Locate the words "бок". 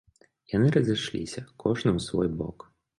2.43-2.71